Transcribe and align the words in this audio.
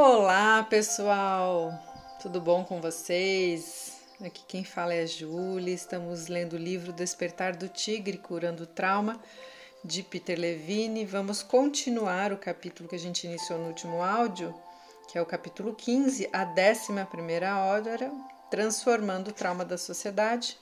Olá, 0.00 0.62
pessoal! 0.62 1.76
Tudo 2.22 2.40
bom 2.40 2.62
com 2.62 2.80
vocês? 2.80 3.96
Aqui 4.24 4.44
quem 4.46 4.62
fala 4.62 4.94
é 4.94 5.02
a 5.02 5.06
Júlia. 5.06 5.74
Estamos 5.74 6.28
lendo 6.28 6.52
o 6.52 6.56
livro 6.56 6.92
Despertar 6.92 7.56
do 7.56 7.68
Tigre, 7.68 8.16
Curando 8.16 8.62
o 8.62 8.66
Trauma, 8.66 9.20
de 9.84 10.04
Peter 10.04 10.38
Levine. 10.38 11.04
Vamos 11.04 11.42
continuar 11.42 12.32
o 12.32 12.38
capítulo 12.38 12.88
que 12.88 12.94
a 12.94 12.98
gente 12.98 13.26
iniciou 13.26 13.58
no 13.58 13.66
último 13.66 14.00
áudio, 14.00 14.54
que 15.10 15.18
é 15.18 15.20
o 15.20 15.26
capítulo 15.26 15.74
15, 15.74 16.30
a 16.32 16.44
11 16.44 17.44
hora, 17.56 18.12
Transformando 18.48 19.28
o 19.30 19.32
Trauma 19.32 19.64
da 19.64 19.76
Sociedade. 19.76 20.56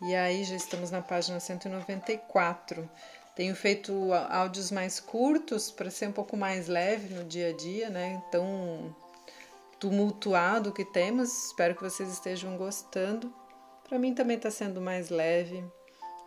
E 0.00 0.14
aí 0.14 0.44
já 0.44 0.54
estamos 0.54 0.92
na 0.92 1.02
página 1.02 1.40
194. 1.40 2.88
Tenho 3.34 3.56
feito 3.56 4.12
áudios 4.12 4.70
mais 4.70 5.00
curtos 5.00 5.70
para 5.70 5.90
ser 5.90 6.08
um 6.08 6.12
pouco 6.12 6.36
mais 6.36 6.68
leve 6.68 7.14
no 7.14 7.24
dia 7.24 7.48
a 7.48 7.52
dia, 7.52 7.88
né? 7.88 8.22
Tão 8.30 8.94
tumultuado 9.80 10.72
que 10.72 10.84
temos. 10.84 11.46
Espero 11.46 11.74
que 11.74 11.82
vocês 11.82 12.12
estejam 12.12 12.56
gostando. 12.56 13.32
Para 13.88 13.98
mim 13.98 14.14
também 14.14 14.36
está 14.36 14.50
sendo 14.50 14.80
mais 14.80 15.08
leve. 15.08 15.64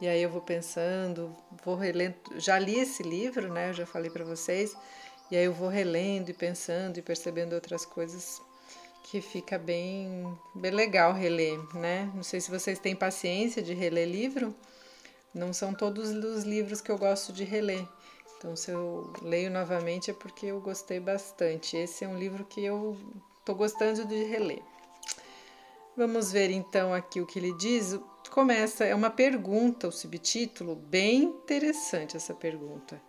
E 0.01 0.07
aí 0.07 0.21
eu 0.21 0.29
vou 0.29 0.41
pensando, 0.41 1.35
vou 1.63 1.75
relendo. 1.75 2.15
Já 2.37 2.59
li 2.59 2.79
esse 2.79 3.03
livro, 3.03 3.53
né? 3.53 3.69
Eu 3.69 3.73
já 3.73 3.85
falei 3.85 4.09
para 4.09 4.25
vocês. 4.25 4.75
E 5.29 5.37
aí 5.37 5.45
eu 5.45 5.53
vou 5.53 5.69
relendo 5.69 6.29
e 6.29 6.33
pensando 6.33 6.97
e 6.97 7.01
percebendo 7.01 7.53
outras 7.53 7.85
coisas 7.85 8.41
que 9.03 9.21
fica 9.21 9.57
bem, 9.57 10.37
bem 10.55 10.71
legal 10.71 11.13
reler, 11.13 11.57
né? 11.75 12.11
Não 12.15 12.23
sei 12.23 12.41
se 12.41 12.49
vocês 12.49 12.79
têm 12.79 12.95
paciência 12.95 13.61
de 13.61 13.73
reler 13.73 14.07
livro. 14.07 14.55
Não 15.35 15.51
são 15.51 15.73
todos 15.73 16.11
os 16.11 16.45
livros 16.45 16.79
que 16.79 16.89
eu 16.89 16.97
gosto 16.97 17.33
de 17.33 17.43
reler. 17.43 17.85
Então, 18.37 18.55
se 18.55 18.71
eu 18.71 19.11
leio 19.21 19.51
novamente 19.51 20.09
é 20.09 20.13
porque 20.13 20.45
eu 20.45 20.61
gostei 20.61 20.97
bastante. 20.97 21.75
Esse 21.75 22.05
é 22.05 22.07
um 22.07 22.17
livro 22.17 22.45
que 22.45 22.63
eu 22.63 22.97
estou 23.39 23.53
gostando 23.53 24.05
de 24.05 24.23
reler. 24.23 24.63
Vamos 25.97 26.31
ver 26.31 26.51
então 26.51 26.93
aqui 26.93 27.19
o 27.19 27.25
que 27.25 27.37
ele 27.37 27.53
diz. 27.57 27.99
Começa, 28.31 28.85
é 28.85 28.95
uma 28.95 29.09
pergunta, 29.09 29.89
o 29.89 29.91
subtítulo, 29.91 30.73
bem 30.73 31.23
interessante 31.23 32.15
essa 32.15 32.33
pergunta. 32.33 33.01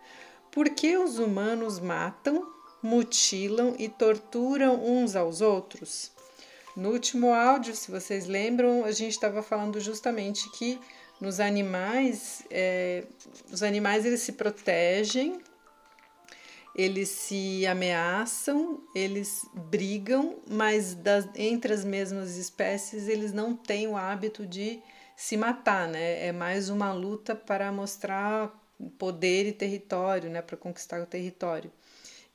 Por 0.51 0.69
que 0.71 0.97
os 0.97 1.19
humanos 1.19 1.79
matam, 1.79 2.45
mutilam 2.83 3.73
e 3.79 3.87
torturam 3.87 4.83
uns 4.83 5.15
aos 5.15 5.39
outros? 5.39 6.16
No 6.77 6.91
último 6.91 7.33
áudio, 7.33 7.75
se 7.75 7.89
vocês 7.89 8.27
lembram, 8.27 8.85
a 8.85 8.91
gente 8.91 9.13
estava 9.13 9.41
falando 9.41 9.79
justamente 9.79 10.47
que 10.51 10.79
nos 11.19 11.39
animais, 11.39 12.43
é, 12.51 13.03
os 13.51 13.63
animais 13.63 14.05
eles 14.05 14.19
se 14.19 14.33
protegem, 14.33 15.41
eles 16.75 17.09
se 17.09 17.65
ameaçam, 17.65 18.79
eles 18.93 19.49
brigam, 19.71 20.35
mas 20.47 20.93
das, 20.93 21.27
entre 21.33 21.73
as 21.73 21.83
mesmas 21.83 22.37
espécies 22.37 23.07
eles 23.07 23.33
não 23.33 23.55
têm 23.55 23.87
o 23.87 23.97
hábito 23.97 24.45
de 24.45 24.79
se 25.15 25.35
matar, 25.35 25.87
né? 25.87 26.27
É 26.27 26.31
mais 26.31 26.69
uma 26.69 26.93
luta 26.93 27.35
para 27.35 27.71
mostrar 27.71 28.53
poder 28.99 29.47
e 29.47 29.51
território, 29.51 30.29
né? 30.29 30.43
Para 30.43 30.55
conquistar 30.55 31.01
o 31.01 31.07
território. 31.07 31.71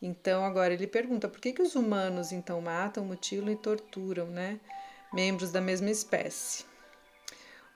Então 0.03 0.45
agora 0.45 0.75
ele 0.75 0.89
pergunta 0.89 1.29
por 1.29 1.41
que, 1.41 1.53
que 1.53 1.63
os 1.63 1.77
humanos 1.77 2.33
então 2.33 2.61
matam, 2.61 3.05
mutilam 3.05 3.53
e 3.53 3.57
torturam, 3.57 4.27
né? 4.27 4.59
Membros 5.15 5.53
da 5.53 5.61
mesma 5.61 5.91
espécie. 5.91 6.65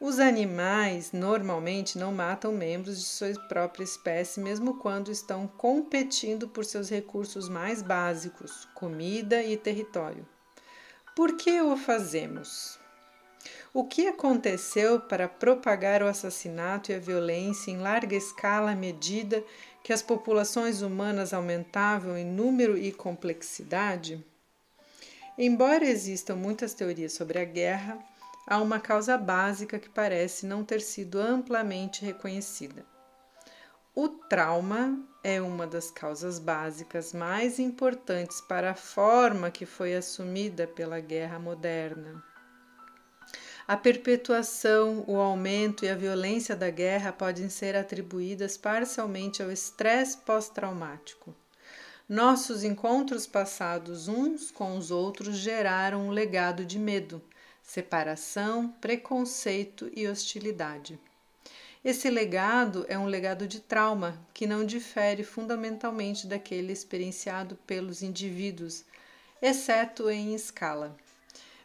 Os 0.01 0.19
animais 0.19 1.13
normalmente 1.13 1.97
não 1.97 2.13
matam 2.13 2.53
membros 2.53 2.99
de 2.99 3.05
sua 3.05 3.33
própria 3.49 3.85
espécie, 3.85 4.41
mesmo 4.41 4.75
quando 4.75 5.11
estão 5.11 5.47
competindo 5.47 6.49
por 6.49 6.65
seus 6.65 6.91
recursos 6.91 7.49
mais 7.49 7.81
básicos, 7.81 8.67
comida 8.75 9.43
e 9.43 9.57
território. 9.57 10.27
Por 11.15 11.37
que 11.37 11.63
o 11.63 11.79
fazemos? 11.79 12.79
O 13.73 13.85
que 13.85 14.07
aconteceu 14.07 15.01
para 15.01 15.29
propagar 15.29 16.03
o 16.03 16.09
assassinato 16.09 16.91
e 16.91 16.95
a 16.95 16.99
violência 16.99 17.71
em 17.71 17.79
larga 17.79 18.17
escala 18.17 18.73
à 18.73 18.77
medida 18.77 19.43
que 19.87 19.93
as 19.93 20.03
populações 20.03 20.83
humanas 20.83 21.33
aumentavam 21.33 22.19
em 22.19 22.25
número 22.25 22.77
e 22.77 22.91
complexidade? 22.91 24.21
Embora 25.39 25.85
existam 25.85 26.35
muitas 26.35 26.75
teorias 26.75 27.13
sobre 27.13 27.39
a 27.39 27.45
guerra, 27.45 27.97
há 28.49 28.61
uma 28.61 28.81
causa 28.81 29.17
básica 29.17 29.79
que 29.79 29.89
parece 29.89 30.45
não 30.45 30.65
ter 30.65 30.81
sido 30.81 31.21
amplamente 31.21 32.05
reconhecida. 32.05 32.85
O 33.95 34.09
trauma 34.09 34.99
é 35.23 35.41
uma 35.41 35.69
das 35.69 35.89
causas 35.89 36.41
básicas 36.41 37.13
mais 37.13 37.61
importantes 37.61 38.41
para 38.41 38.73
a 38.73 38.75
forma 38.75 39.53
que 39.53 39.65
foi 39.65 39.95
assumida 39.95 40.67
pela 40.67 40.99
guerra 40.99 41.39
moderna. 41.39 42.25
A 43.69 43.77
perpetuação, 43.77 45.03
o 45.09 45.17
aumento 45.17 45.85
e 45.85 45.89
a 45.89 45.97
violência 45.97 46.55
da 46.55 46.71
guerra 46.71 47.13
podem 47.13 47.49
ser 47.49 47.75
atribuídas 47.75 48.57
parcialmente 48.57 49.43
ao 49.43 49.51
estresse 49.51 50.19
pós-traumático. 50.19 51.35
Nossos 52.09 52.63
encontros 52.63 53.27
passados 53.27 54.07
uns 54.07 54.53
com 54.53 54.79
os 54.79 54.93
outros 54.93 55.37
geraram 55.37 56.07
um 56.07 56.11
legado 56.11 56.65
de 56.65 56.79
medo, 56.79 57.21
separação, 57.61 58.69
preconceito 58.81 59.91
e 59.97 60.07
hostilidade. 60.07 60.97
Esse 61.85 62.09
legado 62.09 62.87
é 62.89 62.97
um 62.97 63.07
legado 63.07 63.49
de 63.49 63.59
trauma 63.59 64.17
que 64.33 64.47
não 64.47 64.65
difere 64.65 65.25
fundamentalmente 65.25 66.29
daquele 66.29 66.73
experienciado 66.73 67.59
pelos 67.67 68.01
indivíduos, 68.01 68.85
exceto 69.43 70.09
em 70.09 70.37
escala. 70.37 70.97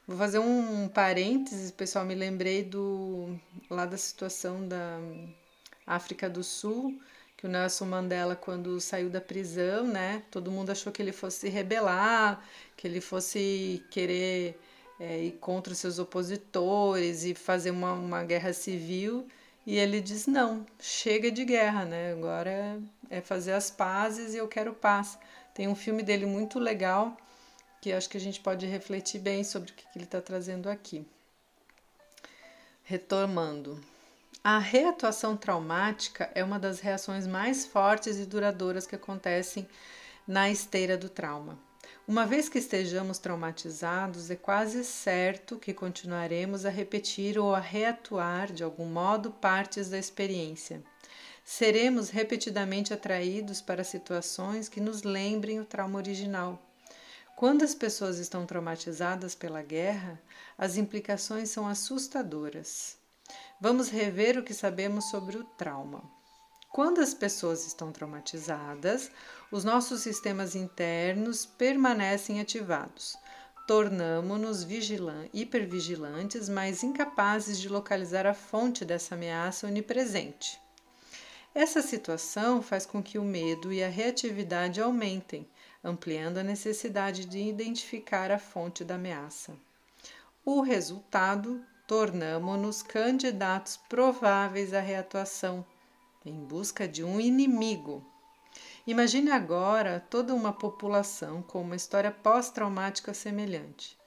Vou 0.07 0.17
fazer 0.17 0.39
um 0.39 0.88
parênteses, 0.88 1.72
pessoal, 1.72 2.03
me 2.03 2.16
lembrei 2.16 2.63
do 2.63 3.38
lá 3.69 3.85
da 3.85 3.97
situação 3.97 4.67
da 4.67 5.00
África 5.85 6.28
do 6.28 6.44
Sul, 6.44 7.00
que 7.38 7.45
o 7.45 7.50
Nelson 7.50 7.85
Mandela 7.85 8.35
quando 8.35 8.81
saiu 8.81 9.09
da 9.09 9.22
prisão, 9.22 9.85
né, 9.88 10.23
todo 10.31 10.51
mundo 10.51 10.72
achou 10.72 10.91
que 10.91 11.01
ele 11.01 11.11
fosse 11.11 11.50
rebelar, 11.50 12.44
que 12.75 12.88
ele 12.88 13.00
fosse 13.00 13.84
querer 13.91 14.59
é, 15.00 15.23
ir 15.23 15.34
contra 15.34 15.72
os 15.72 15.79
seus 15.79 16.00
opositores 16.00 17.23
e 17.23 17.35
fazer 17.35 17.72
uma, 17.72 17.94
uma 17.94 18.23
guerra 18.23 18.53
civil. 18.53 19.28
E 19.66 19.78
ele 19.78 20.01
diz: 20.01 20.25
não, 20.28 20.66
chega 20.79 21.31
de 21.31 21.45
guerra, 21.45 21.85
né? 21.85 22.11
Agora 22.13 22.50
é, 22.50 22.78
é 23.09 23.22
fazer 23.22 23.53
as 23.53 23.69
pazes 23.69 24.34
e 24.34 24.38
eu 24.38 24.47
quero 24.47 24.73
paz. 24.73 25.17
Tem 25.53 25.67
um 25.67 25.75
filme 25.75 26.01
dele 26.03 26.25
muito 26.25 26.59
legal 26.59 27.16
que 27.81 27.91
acho 27.91 28.07
que 28.07 28.17
a 28.17 28.21
gente 28.21 28.39
pode 28.39 28.67
refletir 28.67 29.19
bem 29.19 29.43
sobre 29.43 29.71
o 29.71 29.73
que 29.73 29.83
ele 29.95 30.05
está 30.05 30.21
trazendo 30.21 30.69
aqui. 30.69 31.03
Retomando. 32.83 33.83
A 34.43 34.59
reatuação 34.59 35.35
traumática 35.35 36.29
é 36.35 36.43
uma 36.43 36.59
das 36.59 36.79
reações 36.79 37.25
mais 37.25 37.65
fortes 37.65 38.17
e 38.17 38.25
duradouras 38.25 38.85
que 38.85 38.95
acontecem 38.95 39.67
na 40.27 40.49
esteira 40.49 40.95
do 40.95 41.09
trauma. 41.09 41.59
Uma 42.07 42.25
vez 42.25 42.49
que 42.49 42.59
estejamos 42.59 43.17
traumatizados, 43.17 44.29
é 44.29 44.35
quase 44.35 44.83
certo 44.83 45.57
que 45.57 45.73
continuaremos 45.73 46.65
a 46.65 46.69
repetir 46.69 47.39
ou 47.39 47.53
a 47.53 47.59
reatuar 47.59 48.51
de 48.51 48.63
algum 48.63 48.85
modo 48.85 49.31
partes 49.31 49.89
da 49.89 49.97
experiência. 49.97 50.83
Seremos 51.43 52.09
repetidamente 52.09 52.93
atraídos 52.93 53.61
para 53.61 53.83
situações 53.83 54.69
que 54.69 54.79
nos 54.79 55.03
lembrem 55.03 55.59
o 55.59 55.65
trauma 55.65 55.97
original. 55.97 56.61
Quando 57.35 57.63
as 57.63 57.73
pessoas 57.73 58.19
estão 58.19 58.45
traumatizadas 58.45 59.33
pela 59.33 59.61
guerra, 59.61 60.21
as 60.57 60.77
implicações 60.77 61.49
são 61.49 61.67
assustadoras. 61.67 62.97
Vamos 63.59 63.89
rever 63.89 64.37
o 64.37 64.43
que 64.43 64.53
sabemos 64.53 65.09
sobre 65.09 65.37
o 65.37 65.43
trauma. 65.43 66.03
Quando 66.71 67.01
as 67.01 67.13
pessoas 67.13 67.65
estão 67.65 67.91
traumatizadas, 67.91 69.11
os 69.51 69.63
nossos 69.63 70.01
sistemas 70.01 70.55
internos 70.55 71.45
permanecem 71.45 72.39
ativados. 72.39 73.17
Tornamo-nos 73.67 74.66
hipervigilantes, 75.34 76.47
mas 76.47 76.84
incapazes 76.84 77.59
de 77.59 77.67
localizar 77.67 78.25
a 78.25 78.34
fonte 78.34 78.85
dessa 78.85 79.16
ameaça 79.16 79.67
onipresente. 79.67 80.59
Essa 81.53 81.81
situação 81.81 82.61
faz 82.61 82.85
com 82.85 83.03
que 83.03 83.17
o 83.17 83.23
medo 83.23 83.73
e 83.73 83.84
a 83.84 83.89
reatividade 83.89 84.81
aumentem, 84.81 85.45
ampliando 85.83 86.37
a 86.37 86.43
necessidade 86.43 87.25
de 87.25 87.39
identificar 87.39 88.31
a 88.31 88.39
fonte 88.39 88.83
da 88.83 88.95
ameaça. 88.95 89.53
O 90.45 90.61
resultado, 90.61 91.63
tornamo-nos 91.87 92.81
candidatos 92.81 93.78
prováveis 93.89 94.73
à 94.73 94.79
reatuação, 94.79 95.66
em 96.25 96.43
busca 96.43 96.87
de 96.87 97.03
um 97.03 97.19
inimigo. 97.19 98.05
Imagine 98.85 99.31
agora 99.31 100.03
toda 100.09 100.33
uma 100.33 100.51
população 100.51 101.41
com 101.41 101.61
uma 101.61 101.75
história 101.75 102.11
pós-traumática 102.11 103.13
semelhante. 103.13 104.00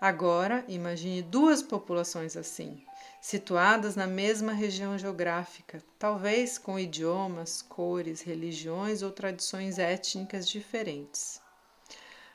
Agora, 0.00 0.64
imagine 0.68 1.22
duas 1.22 1.62
populações 1.62 2.36
assim, 2.36 2.84
situadas 3.20 3.96
na 3.96 4.06
mesma 4.06 4.52
região 4.52 4.98
geográfica, 4.98 5.82
talvez 5.98 6.58
com 6.58 6.78
idiomas, 6.78 7.62
cores, 7.62 8.20
religiões 8.20 9.02
ou 9.02 9.10
tradições 9.10 9.78
étnicas 9.78 10.46
diferentes. 10.48 11.40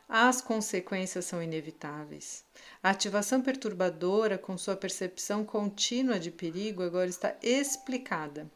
as 0.10 0.42
consequências 0.42 1.24
são 1.26 1.42
inevitáveis. 1.42 2.44
A 2.84 2.90
ativação 2.90 3.42
perturbadora, 3.42 4.38
com 4.38 4.58
sua 4.58 4.76
percepção 4.76 5.46
contínua 5.46 6.20
de 6.20 6.30
perigo, 6.30 6.84
agora 6.84 7.10
está 7.10 7.36
explicada. 7.42 8.52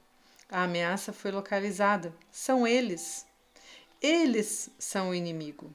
A 0.49 0.63
ameaça 0.63 1.13
foi 1.13 1.31
localizada. 1.31 2.13
São 2.29 2.67
eles. 2.67 3.25
Eles 4.01 4.69
são 4.77 5.11
o 5.11 5.15
inimigo. 5.15 5.73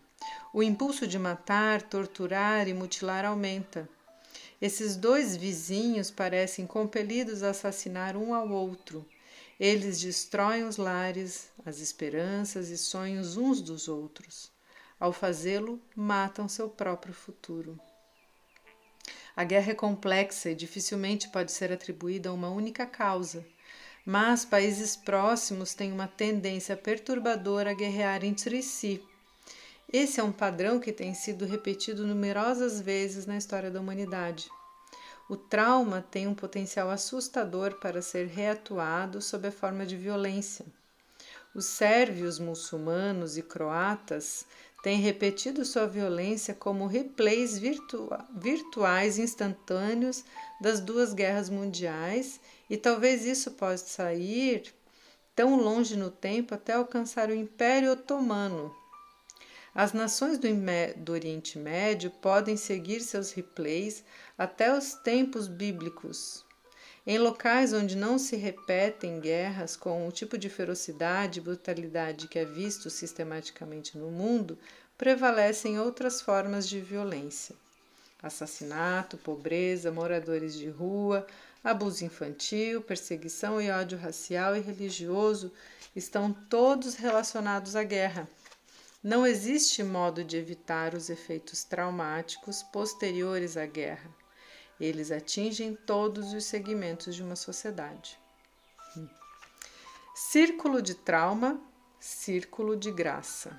O 0.52 0.64
impulso 0.64 1.06
de 1.06 1.19
matar, 1.19 1.81
torturar 1.82 2.67
e 2.67 2.75
mutilar 2.75 3.25
aumenta. 3.25 3.88
Esses 4.61 4.97
dois 4.97 5.37
vizinhos 5.37 6.11
parecem 6.11 6.67
compelidos 6.67 7.43
a 7.43 7.50
assassinar 7.50 8.17
um 8.17 8.35
ao 8.35 8.49
outro. 8.49 9.06
Eles 9.61 10.00
destroem 10.00 10.64
os 10.64 10.76
lares, 10.76 11.49
as 11.64 11.79
esperanças 11.79 12.69
e 12.69 12.76
sonhos 12.76 13.37
uns 13.37 13.61
dos 13.61 13.87
outros. 13.87 14.50
Ao 14.99 15.12
fazê-lo, 15.12 15.81
matam 15.94 16.49
seu 16.49 16.69
próprio 16.69 17.14
futuro. 17.14 17.79
A 19.37 19.44
guerra 19.44 19.70
é 19.70 19.75
complexa 19.75 20.50
e 20.50 20.55
dificilmente 20.55 21.29
pode 21.29 21.52
ser 21.52 21.73
atribuída 21.73 22.29
a 22.29 22.32
uma 22.32 22.50
única 22.50 22.85
causa, 22.85 23.47
mas 24.05 24.44
países 24.44 24.97
próximos 24.97 25.75
têm 25.75 25.93
uma 25.93 26.08
tendência 26.08 26.76
perturbadora 26.76 27.70
a 27.70 27.75
guerrear 27.75 28.25
entre 28.25 28.62
si. 28.62 29.00
Esse 29.92 30.20
é 30.20 30.22
um 30.22 30.31
padrão 30.31 30.78
que 30.78 30.92
tem 30.92 31.14
sido 31.14 31.44
repetido 31.44 32.06
numerosas 32.06 32.81
vezes 32.81 33.26
na 33.26 33.37
história 33.37 33.72
da 33.72 33.81
humanidade. 33.81 34.48
O 35.28 35.37
trauma 35.37 36.00
tem 36.08 36.28
um 36.28 36.34
potencial 36.34 36.88
assustador 36.90 37.75
para 37.81 38.00
ser 38.00 38.28
reatuado 38.28 39.20
sob 39.20 39.48
a 39.48 39.52
forma 39.52 39.84
de 39.84 39.96
violência. 39.96 40.64
Os 41.52 41.64
sérvios 41.64 42.38
muçulmanos 42.38 43.37
e 43.37 43.42
croatas 43.42 44.46
têm 44.81 45.00
repetido 45.00 45.64
sua 45.64 45.88
violência 45.88 46.54
como 46.54 46.87
replays 46.87 47.58
virtua 47.58 48.25
virtuais 48.32 49.19
instantâneos 49.19 50.25
das 50.60 50.78
duas 50.78 51.12
guerras 51.12 51.50
mundiais, 51.50 52.38
e 52.69 52.76
talvez 52.76 53.25
isso 53.25 53.50
possa 53.52 53.84
sair 53.87 54.72
tão 55.34 55.56
longe 55.56 55.96
no 55.96 56.12
tempo 56.12 56.54
até 56.54 56.75
alcançar 56.75 57.28
o 57.28 57.34
Império 57.34 57.90
Otomano. 57.90 58.79
As 59.82 59.94
nações 59.94 60.36
do, 60.36 60.46
do 60.98 61.12
Oriente 61.12 61.58
Médio 61.58 62.10
podem 62.10 62.54
seguir 62.54 63.00
seus 63.00 63.32
replays 63.32 64.04
até 64.36 64.76
os 64.76 64.92
tempos 64.92 65.48
bíblicos. 65.48 66.44
Em 67.06 67.16
locais 67.16 67.72
onde 67.72 67.96
não 67.96 68.18
se 68.18 68.36
repetem 68.36 69.20
guerras 69.20 69.76
com 69.76 70.06
o 70.06 70.12
tipo 70.12 70.36
de 70.36 70.50
ferocidade 70.50 71.38
e 71.38 71.42
brutalidade 71.42 72.28
que 72.28 72.38
é 72.38 72.44
visto 72.44 72.90
sistematicamente 72.90 73.96
no 73.96 74.10
mundo, 74.10 74.58
prevalecem 74.98 75.80
outras 75.80 76.20
formas 76.20 76.68
de 76.68 76.78
violência. 76.78 77.56
Assassinato, 78.22 79.16
pobreza, 79.16 79.90
moradores 79.90 80.58
de 80.58 80.68
rua, 80.68 81.26
abuso 81.64 82.04
infantil, 82.04 82.82
perseguição 82.82 83.58
e 83.58 83.70
ódio 83.70 83.96
racial 83.96 84.54
e 84.54 84.60
religioso 84.60 85.50
estão 85.96 86.34
todos 86.50 86.96
relacionados 86.96 87.74
à 87.74 87.82
guerra. 87.82 88.28
Não 89.02 89.26
existe 89.26 89.82
modo 89.82 90.23
de 90.23 90.37
evitar 90.37 90.94
os 90.94 91.08
efeitos 91.08 91.64
traumáticos 91.64 92.62
posteriores 92.62 93.56
à 93.56 93.64
guerra. 93.64 94.14
Eles 94.79 95.11
atingem 95.11 95.75
todos 95.75 96.35
os 96.35 96.44
segmentos 96.44 97.14
de 97.17 97.23
uma 97.23 97.35
sociedade. 97.35 98.19
Círculo 100.14 100.82
de 100.82 100.94
trauma, 100.94 101.58
círculo 101.99 102.76
de 102.76 102.91
graça. 102.91 103.58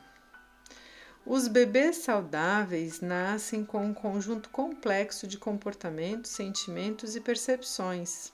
Os 1.26 1.48
bebês 1.48 1.98
saudáveis 1.98 3.02
nascem 3.02 3.66
com 3.66 3.84
um 3.84 3.96
conjunto 3.96 4.48
complexo 4.50 5.26
de 5.26 5.40
comportamentos, 5.40 6.30
sentimentos 6.30 7.16
e 7.16 7.20
percepções. 7.20 8.32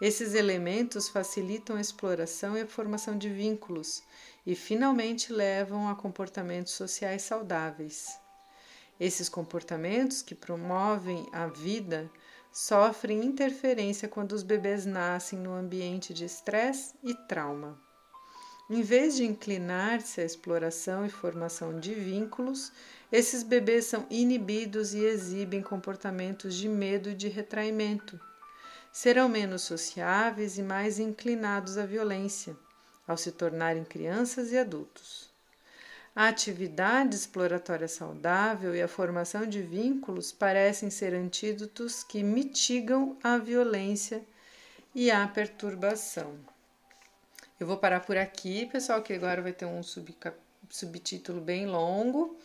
Esses 0.00 0.34
elementos 0.34 1.08
facilitam 1.08 1.76
a 1.76 1.80
exploração 1.80 2.58
e 2.58 2.62
a 2.62 2.66
formação 2.66 3.16
de 3.16 3.28
vínculos 3.28 4.02
e, 4.46 4.54
finalmente, 4.54 5.32
levam 5.32 5.88
a 5.88 5.94
comportamentos 5.94 6.72
sociais 6.72 7.22
saudáveis. 7.22 8.18
Esses 8.98 9.28
comportamentos 9.28 10.22
que 10.22 10.34
promovem 10.34 11.26
a 11.32 11.46
vida 11.46 12.10
sofrem 12.52 13.24
interferência 13.24 14.08
quando 14.08 14.32
os 14.32 14.42
bebês 14.42 14.84
nascem 14.84 15.38
no 15.38 15.52
ambiente 15.52 16.12
de 16.12 16.24
estresse 16.24 16.94
e 17.02 17.14
trauma. 17.26 17.80
Em 18.70 18.82
vez 18.82 19.16
de 19.16 19.24
inclinar-se 19.24 20.20
à 20.20 20.24
exploração 20.24 21.04
e 21.04 21.10
formação 21.10 21.78
de 21.80 21.94
vínculos, 21.94 22.72
esses 23.10 23.42
bebês 23.42 23.86
são 23.86 24.06
inibidos 24.08 24.94
e 24.94 25.04
exibem 25.04 25.62
comportamentos 25.62 26.54
de 26.54 26.68
medo 26.68 27.10
e 27.10 27.14
de 27.14 27.28
retraimento. 27.28 28.20
Serão 28.92 29.28
menos 29.28 29.62
sociáveis 29.62 30.58
e 30.58 30.62
mais 30.62 30.98
inclinados 30.98 31.76
à 31.76 31.84
violência, 31.84 32.56
ao 33.06 33.16
se 33.16 33.32
tornarem 33.32 33.84
crianças 33.84 34.52
e 34.52 34.58
adultos. 34.58 35.30
A 36.14 36.28
atividade 36.28 37.16
exploratória 37.16 37.88
saudável 37.88 38.74
e 38.74 38.82
a 38.82 38.88
formação 38.88 39.46
de 39.46 39.62
vínculos 39.62 40.30
parecem 40.30 40.90
ser 40.90 41.14
antídotos 41.14 42.04
que 42.04 42.22
mitigam 42.22 43.16
a 43.22 43.38
violência 43.38 44.22
e 44.94 45.10
a 45.10 45.26
perturbação. 45.26 46.34
Eu 47.58 47.66
vou 47.66 47.78
parar 47.78 48.00
por 48.00 48.16
aqui, 48.16 48.66
pessoal, 48.66 49.00
que 49.02 49.12
agora 49.12 49.40
vai 49.40 49.52
ter 49.52 49.64
um 49.64 49.82
subtítulo 50.68 51.40
bem 51.40 51.66
longo. 51.66 52.36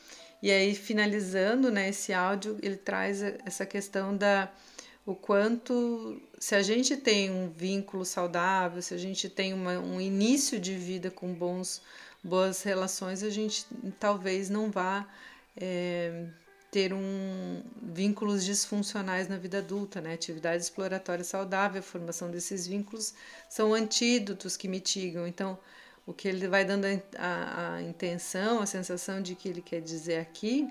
E 0.42 0.52
aí, 0.52 0.74
finalizando 0.74 1.72
né, 1.72 1.90
esse 1.90 2.14
áudio, 2.14 2.58
ele 2.62 2.78
traz 2.78 3.22
essa 3.22 3.66
questão 3.66 4.16
da 4.16 4.50
o 5.06 5.16
quanto, 5.16 6.22
se 6.40 6.56
a 6.56 6.62
gente 6.62 6.96
tem 6.98 7.32
um 7.32 7.50
vínculo 7.50 8.06
saudável, 8.06 8.82
se 8.82 8.94
a 8.94 8.98
gente 8.98 9.30
tem 9.30 9.54
uma, 9.54 9.80
um 9.80 10.00
início 10.00 10.60
de 10.60 10.76
vida 10.76 11.10
com 11.10 11.34
bons 11.34 11.82
boas 12.24 12.62
relações, 12.64 13.24
a 13.24 13.30
gente 13.30 13.66
talvez 14.00 14.50
não 14.50 14.70
vá 14.70 15.08
é, 15.56 16.26
ter 16.70 16.94
um 16.94 17.64
vínculos 17.82 18.46
disfuncionais 18.46 19.28
na 19.28 19.38
vida 19.38 19.60
adulta, 19.60 20.00
né? 20.00 20.14
Atividade 20.14 20.62
exploratória 20.62 21.24
saudável, 21.24 21.80
a 21.80 21.84
formação 21.84 22.30
desses 22.30 22.68
vínculos 22.68 23.14
são 23.50 23.74
antídotos 23.74 24.56
que 24.56 24.68
mitigam. 24.68 25.26
Então, 25.26 25.58
o 26.06 26.14
que 26.14 26.28
ele 26.28 26.48
vai 26.48 26.64
dando 26.64 26.86
a, 26.86 27.00
a, 27.18 27.76
a 27.76 27.82
intenção, 27.82 28.62
a 28.62 28.66
sensação 28.66 29.22
de 29.22 29.34
que 29.34 29.50
ele 29.50 29.62
quer 29.62 29.82
dizer 29.82 30.20
aqui 30.20 30.70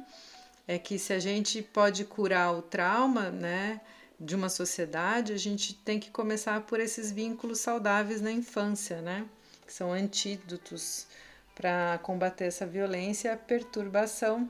é 0.68 0.78
que 0.78 0.98
se 0.98 1.12
a 1.12 1.18
gente 1.18 1.62
pode 1.62 2.04
curar 2.04 2.54
o 2.54 2.62
trauma, 2.62 3.30
né? 3.30 3.80
De 4.18 4.34
uma 4.34 4.48
sociedade, 4.48 5.32
a 5.32 5.36
gente 5.36 5.74
tem 5.74 6.00
que 6.00 6.10
começar 6.10 6.62
por 6.62 6.80
esses 6.80 7.12
vínculos 7.12 7.60
saudáveis 7.60 8.20
na 8.20 8.32
infância, 8.32 9.00
né? 9.02 9.26
Que 9.66 9.72
são 9.72 9.92
antídotos 9.92 11.06
para 11.54 11.98
combater 12.02 12.44
essa 12.44 12.66
violência 12.66 13.28
e 13.28 13.32
a 13.32 13.36
perturbação, 13.36 14.48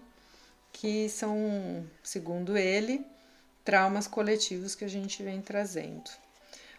que 0.73 1.09
são, 1.09 1.87
segundo 2.03 2.57
ele, 2.57 3.05
traumas 3.65 4.07
coletivos 4.07 4.75
que 4.75 4.85
a 4.85 4.89
gente 4.89 5.23
vem 5.23 5.41
trazendo. 5.41 6.11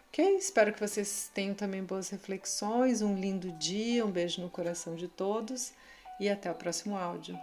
Ok? 0.08 0.36
Espero 0.36 0.72
que 0.72 0.80
vocês 0.80 1.30
tenham 1.34 1.54
também 1.54 1.82
boas 1.82 2.08
reflexões, 2.08 3.02
um 3.02 3.14
lindo 3.14 3.52
dia, 3.52 4.04
um 4.04 4.10
beijo 4.10 4.40
no 4.40 4.48
coração 4.48 4.94
de 4.94 5.08
todos 5.08 5.72
e 6.18 6.28
até 6.28 6.50
o 6.50 6.54
próximo 6.54 6.96
áudio. 6.96 7.38